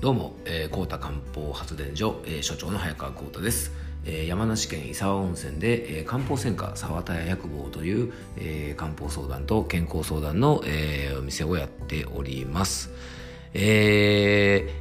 [0.00, 3.70] どうも、えー、高田漢方発電所、えー、所長の早川幸太です、
[4.06, 12.90] えー、山梨県伊沢温泉で、えー、漢方専科沢田屋薬房という、えー、漢方相談と健康相談の、えー、お店をやっております。
[13.52, 13.62] えー、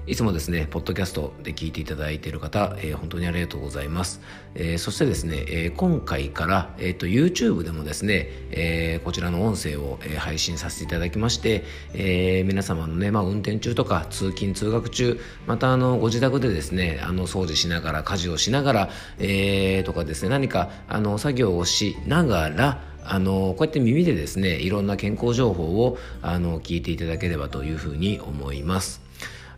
[0.10, 4.21] いつもですね、ポッドキャストで聞いていただいている方、えー、本当にありがとうございます。
[4.55, 29.08] えー、そしてですね、えー、今回から、えーと、YouTube でもですね、えー、こちらの音声を、えー、配信させていただきまして、えー、皆様のね、まあ、運転中とか通勤通学中、またあのご自宅でですね、あの掃除しながら、家事をしながら、えー、とかですね、何かあの作業をしながら、あのこうやって耳でですねいろんな健康情報をあの聞いていただければというふうに思います。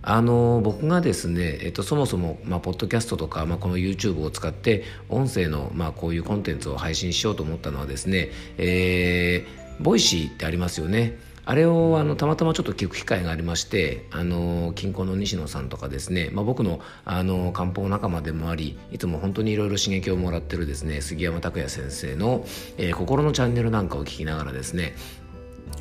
[0.03, 11.17] あの僕がですね、えっと、そもそも、まあ、ポッドキャストとか、まあ、この YouTube を使って音声の、まあ、こういうコンテンツを配信しようと思ったのはですね、えー、 Voicy ってありますよね。
[11.43, 22.45] あれをあのたまたまちょっと聞く機会がありましてあのキンコンの西野さんとかですね、まあ、僕のあの漢方仲間でもありいつも本当にいろいろ刺激をもらってるですね杉山拓也先生の、
[22.77, 24.93] えー、心のチャンネルなんかを聞きながらですね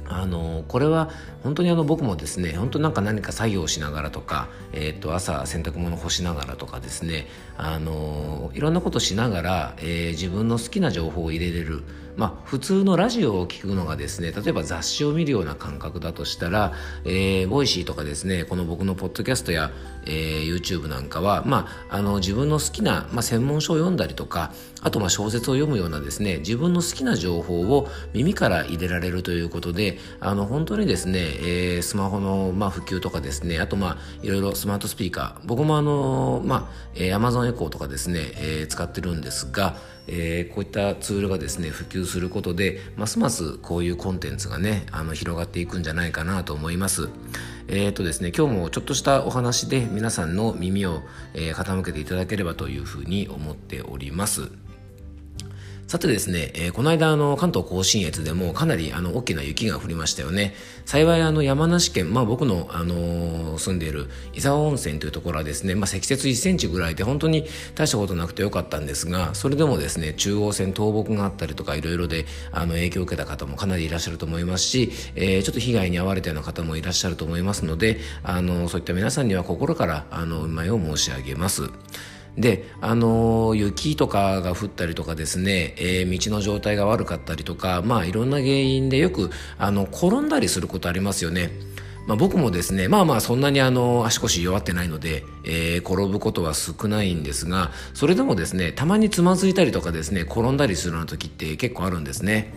[0.04, 1.08] あのこれは
[1.42, 11.84] 本当にあの僕もですね本当なんか何か作業しながらとか、えー、と朝洗濯物干しながらとかですねあのいろんなことしながら、えー、自分の好きな情報を入れれる
[12.16, 16.72] まあ普通のラジオを聞くのがですね例えば雑誌を見るような感覚だとしたら、
[17.04, 19.70] えー、 Voicy とかですねこの僕のポッドキャストや、
[20.06, 24.52] えー、YouTube なんかは、まあ、あの自分の好きな、まあ、専門書を読んだりとか
[24.82, 39.76] あとまあ小説を読むようなですね自分の好きな情報を耳から入れられるということであの本当にですね、えー、スマホの、まあ、普及とかですねあとまあいろいろスマートスピーカー僕もあのまあ、えー、Amazon エコーとかですね、えー、使ってるんですが、
[40.12, 47.08] えー、こういったツールがですね普及することでますますこういうコンテンツがねあの広がっていくんじゃないかなと思います。
[47.72, 51.02] えーとですね、今日もちょっとしたお話で皆さんの耳を、
[51.34, 54.50] えー、傾けていただければというふうに思っております。
[55.90, 60.54] さてですね、えー、この間あの関東甲信越でもかなりあの大きな雪が降りましたよね。
[60.86, 81.68] 幸いあの山梨県、まあ僕のあのー、住んでいる伊沢温泉というところはですね、まあ積雪1センチぐらいで本当に大したことなくてよかったんですが、それでもですね、中央線倒木があったりとかいろいろであの影響を受けた方もかなりいらっしゃると思いますし、えー、ちょっと被害に遭われたような方もいらっしゃると思いますので、あのそういった皆さんには心からあの、うまいを申し上げます。
[82.36, 91.50] で、あの、雪とかが降ったりとかですね、えー、道の状態が悪かったりとか、まあいろんな原因でよく、あの、転んだりすることありますよね。
[92.06, 102.52] まあ、僕もですね、まあまあそんなにあの足腰弱ってないので、えー、転ぶことは少ないんですが、それでもですね、たまにつまずいたりとかですね、転んだりするような時って結構あるんですね。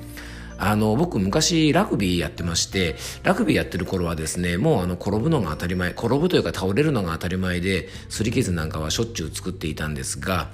[0.58, 10.50] あの僕昔ラグビーやってましてラグビーやってる頃はですねもうあの転ぶのが当たり前転ぶというか倒れるのが当たり前ですり傷なんかはしょっちゅう作っていたんですが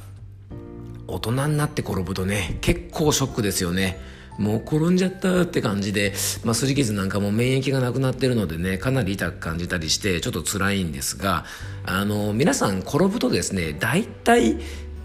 [1.07, 3.99] 大人になって転ぶとね結構ショックですよね。
[4.37, 6.13] もう転んじゃったって感じで、
[6.45, 11.43] まあ、すり傷なんかも免疫がなくなってるのでねかなり痛く感じたりしてちょっと辛いんですが
[11.85, 14.55] あの皆さん転ぶとですね大体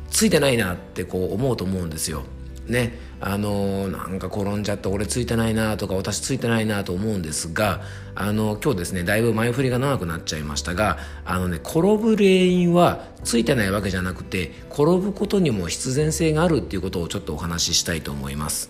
[0.09, 2.23] ついてないなってこう思うと思うんですよ。
[2.69, 2.97] ね。
[3.27, 7.81] あのなんか転んじゃった俺ついてないなとか私ついてないなと思うんですが
[8.15, 18.69] あの今日ですねだいぶ前振りが長くなっちゃいましたがあのね転ぶ原因はついてないわけじゃなくて転ぶことにも必然性があるっていうことをちょっとお話ししたいと思います。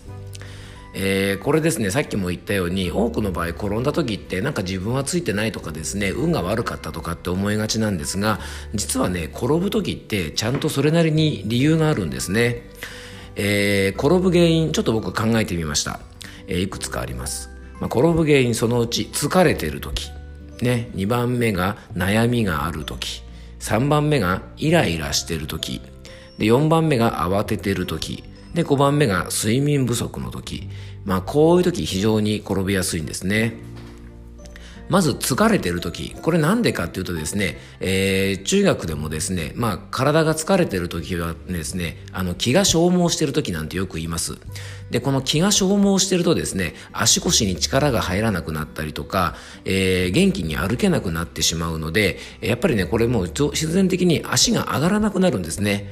[0.97, 8.39] えー、これですねさっきも言ったように多くの場合転んだ時ってなんか自分はついてないとかですね運が悪かったとかって思いがちなんですが
[8.73, 12.61] 実はね転ぶ時ってちゃんとそれなりに理由があるんですね。
[13.35, 15.99] えー、転ぶ原因ちょっと僕考えてみました、
[16.47, 20.09] えー、いくつかあります、まあ、転ぶ原因そのうち疲れてる時。
[20.61, 20.89] ね。
[20.95, 23.23] 2番目が悩みがある時。
[23.59, 25.81] 3番目がイライラしてる時。
[26.37, 28.23] で4番目が慌ててる時。
[28.53, 30.69] で5番目が睡眠不足の時。
[31.03, 33.55] まあこういう時非常に転びやすいんですね。
[34.87, 36.15] まず疲れてる時。
[36.21, 44.37] これなんでかっていうとですね、えー、中学でもですね、まあ、体が疲れてる時はですねあの気が消耗してる時なんてよく言います。
[44.91, 49.35] でこの気が消耗してるとですね足腰に力が入らなくなったりとか、
[49.65, 55.89] えー、元気に歩けなくなってしまうのでやっぱりねこれもう自然的に足が上がらなくなるんですね。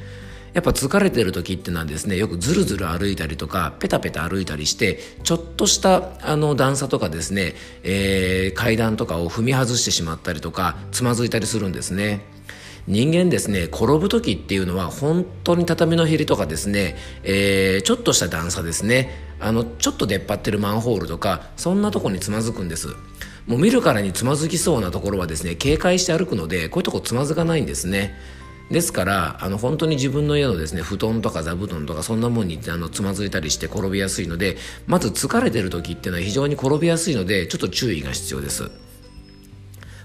[0.54, 12.22] やっぱ疲れてる時ってのはですねよくずるずる歩いたりとかペタペタ歩いたりしてちょっとしたあの段差とかですね、えー、階段とかを踏み外してしまったりとかつまずいたりするんですね。
[12.86, 19.10] 人間ですね転ぶ時っていうのは本当に畳のへりとかですね、えー、ちょっとした段差ですね。
[19.40, 22.90] あのちょっと出っ張ってるマンホールとかそんなとこにつまずくんです。
[23.48, 28.16] もう見るからにつまずきそうなところはですね警戒して歩くのでこういうとこつまずかないんですね。
[28.74, 38.72] ですからあの本当に自分の家のですね布団とか座布団とかそんなもんにあのつまずいたりして転びやすいのでまず疲れてる時っていうのは非常に転びやすいのでちょっと注意が必要です。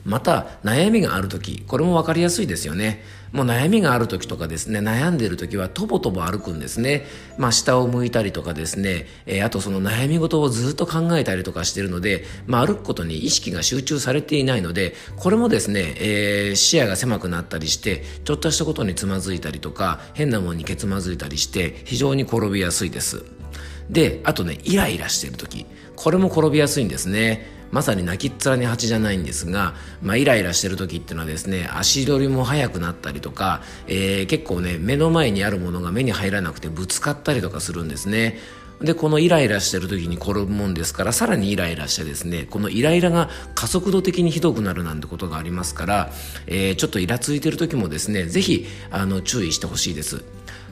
[0.08, 3.04] また悩みがある時これも分かりやすいですよね。
[3.30, 7.04] もう悩みがある時とかですね悩んでる時はとぼとぼ歩くんですね。
[7.36, 23.24] まあ下を向いたりとかですね、えー、あとその悩み事をずっと考えたりとかしてるので、まあ、歩くことに意識が集中されていないのでこれもですね、えー、視野が狭くなったりしてちょっとしたことにつまずいたりとか変なものにけつまずいたりして非常に転びやすいです。
[23.90, 25.66] であとねイライラしてる時。
[25.96, 27.57] これも転びやすいんですね。
[27.70, 38.38] まさに泣きっ面に蜂じゃないんですが、まあ、イライラしてる時っていうのはですね足取りも速くなったりとか、えー、結構ね目の前にあるものが目に入らなくてぶつかったりとかするんですね。
[38.80, 46.12] でこのイライラしてる時に転ぶもんですからさらにイライラしてですねこのイライラが加速度的にひどくなるなんてことがありますから、
[46.46, 48.66] えー、ちょっとイラついてる時もですねぜひ
[49.24, 50.24] 注意してほしいです。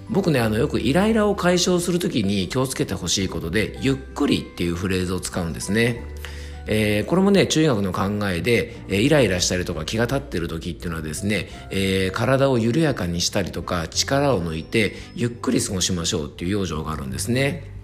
[0.08, 6.04] 僕ねあのよくイライラを解消する時に気をつけてほしいことでゆっくりっていうフレーズを使うんですね。
[6.66, 17.76] えー、これもね中学の考えで、えー、イライラしたりとか気が立ってる時っていうのはですね、えー、体を緩やかにしたりとか力を抜いてゆっくり過ごしましょうっていう養生があるんですね。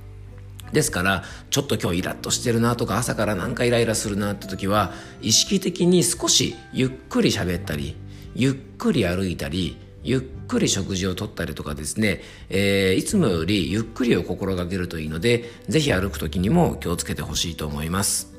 [0.73, 7.95] ですから、ちょっと今日イラッとしてるなとか、朝からなんかイライラするなって時は、意識的に少しゆっくり喋ったり、
[8.35, 18.32] ゆっくり歩いたり、ゆっくり食事をとったりとかですね、えー、いつもよりゆっくりを心がけるといいので、ぜひ歩く時にも気をつけてほしいと思います。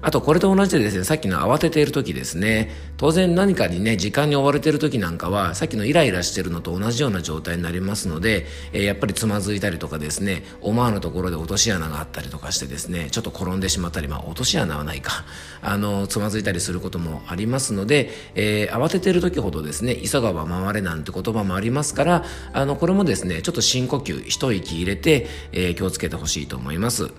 [0.00, 15.24] あとこれと同じでですね、さっきの慌てている時ですね、当然何かにね、時間に追われている時なんかは、さっきのイライラしてるのと同じような状態になりますので、えー、やっぱりつまずいたりとかですね、思わぬところで落とし穴があったりとかしてですね、ちょっと転んでしまったり、まあ落とし穴はないか、
[15.62, 27.10] あの、つまずいたりすることもありますので、えー、慌てている時ほどですね、急がば回れなんて言葉もありますから、あの、これもですね、ちょっと深呼吸、一息入れて、えー、気をつけてほしいと思います。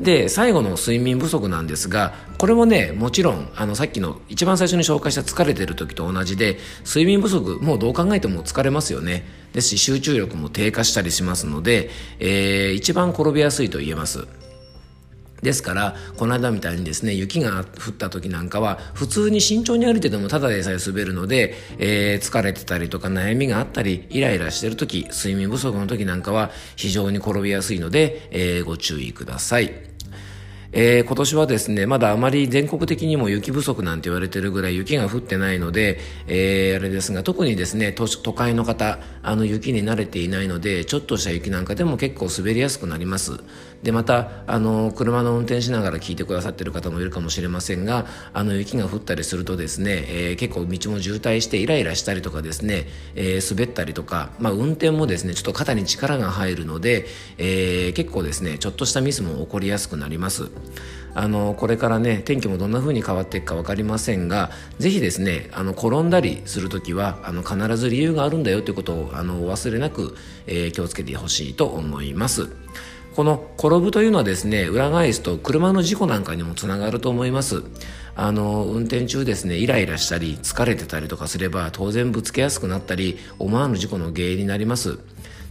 [0.00, 9.24] で最後の睡眠不足なんですがこれもねもちろんあのさっきの一番最初に紹介した疲れてる時と同じで睡眠不足もうどう考えても疲れますよね。
[9.52, 14.26] ですし集中力も低下したりしますので、えー、一番転びやすいと言えます。
[15.42, 29.91] ですから、この間みたいにですね、雪が降った時なんかは、普通に慎重に歩いててもただでさえ滑るので、えー、疲れてたりとか悩みがあったり、イライラしてる時、睡眠不足の時なんかは非常に転びやすいので、えー、ご注意ください。
[30.74, 43.40] えー、今年はですね、まだあまり全国的にも雪不足なんて言われてるぐらい雪が降ってないので、えー、あれですが、特にですね、都都会の方、あの雪に慣れていないので、ちょっとした雪なんかでも結構滑りやすくなります。
[43.82, 60.50] で、また、あの、車の運転しながら聞いてくださってる方もいるかもしれませんが、あの、雪が降ったりするとですね、えー、結構道も渋滞してイライラしたりとかですね、え、滑ったりとか、まあ、運転もですね、ちょっと肩に力が入るので、え、結構ですね、ちょっとしたミスも起こりやすくなります。
[61.14, 70.16] あのこれからね天気もどんな風に変わっていくか分かりませんがぜひですねあの転んだりする時はあの必ず理由があるんだよということをあのお忘れなく、
[70.46, 72.48] えー、気をつけてほしいと思います。
[73.14, 77.62] この転ぶというのはですね裏返すと車の事故なんかにもつながると思います
[78.14, 84.98] あの運転中ですねイライラしたり疲れてたりとかすれば当然ぶつけやすくなったり思わぬ事故の原因になります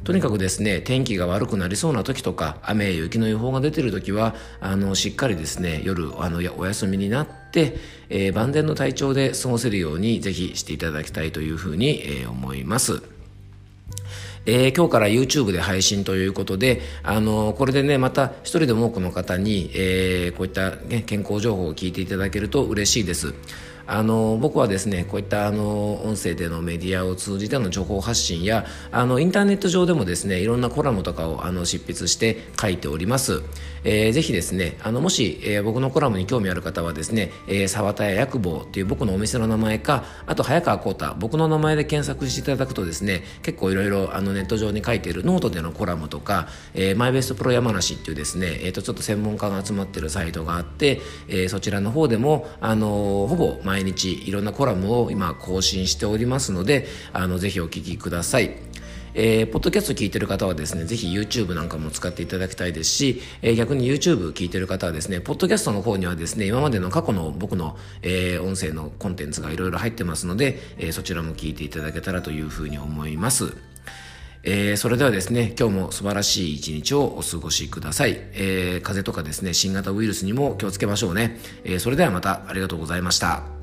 [0.03, 7.77] とにかくですね天気が悪くなりそうな時とか雨や雪の予報が出てる時はあのしっかりですね夜あのお休みになって、
[8.10, 13.01] えー、万全の体調で過ごせるようにぜひしていただきたいというふうに、えー、思います。
[14.48, 23.36] えー、今日から YouTube で配信ということで、あのー、これでね、また一人でも多くの方に、えー、こういった、ね、健康情報を聞いていただけると嬉しいです。
[23.93, 33.43] あの僕はですねこういったあの音声でのメディアを通じての情報発信やあのインターネット上でもですねいろんなコラムとかをあの執筆して書いております、
[33.83, 58.56] えー、ぜひですねあのもし、えー、僕のコラムに興味ある方はですね、えー、沢田屋薬房っていう僕のお店の名前かあと早川浩太僕の名前で検索していただくとですね結構いろいろあのネット上に書いているノートでのコラムとか、えー、マイベストプロ山梨っていうですね、えー、とちょっと専門家が集まってるサイトがあって、えー、そちらの方でもあのほぼ毎日いろんなコラムを今更新しておりますのであのぜひお聞きください。
[59.14, 73.54] えー、ポッドキャスト聞いてる方はですね、ぜひ YouTube なんかも使っていただきたいですし、えー、逆に YouTube 聞いてる方はですね、ポッドキャストの方にはですね、今までの過去の僕の、えー、音声のコンテンツがいろいろ入ってますので、えー、そちらも聞いていただけたらというふうに思います。
[74.44, 78.12] えー、それではですね、今日も素晴らしい一日をお過ごしください。
[78.34, 81.38] えー、風邪とかですね、新型ウイルスにも気をつけましょうね。
[81.66, 83.61] えー、それではまたありがとうございました。